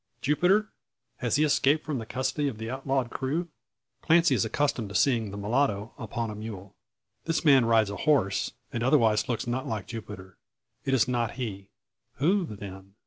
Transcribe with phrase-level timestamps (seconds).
[0.19, 0.69] Jupiter?
[1.17, 3.49] Has he escaped from the custody of the outlawed crew?"
[4.01, 6.73] Clancy is accustomed to seeing the mulatto upon a mule.
[7.25, 10.39] This man rides a horse, and otherwise looks not like Jupiter.
[10.85, 11.67] It is not he.
[12.15, 12.95] Who, then?